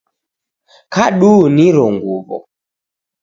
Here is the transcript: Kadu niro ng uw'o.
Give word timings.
Kadu 0.93 1.31
niro 1.55 1.85
ng 1.93 1.99
uw'o. 2.15 2.37